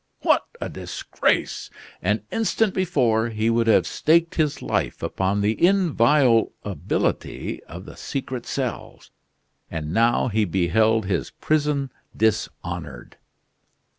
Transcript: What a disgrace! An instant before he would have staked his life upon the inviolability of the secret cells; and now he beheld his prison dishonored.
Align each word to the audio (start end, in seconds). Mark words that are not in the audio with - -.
What 0.23 0.47
a 0.59 0.67
disgrace! 0.67 1.69
An 2.01 2.23
instant 2.31 2.73
before 2.73 3.29
he 3.29 3.51
would 3.51 3.67
have 3.67 3.85
staked 3.85 4.33
his 4.33 4.59
life 4.63 5.03
upon 5.03 5.41
the 5.41 5.63
inviolability 5.63 7.63
of 7.65 7.85
the 7.85 7.95
secret 7.95 8.47
cells; 8.47 9.11
and 9.69 9.93
now 9.93 10.27
he 10.27 10.43
beheld 10.43 11.05
his 11.05 11.29
prison 11.29 11.91
dishonored. 12.17 13.17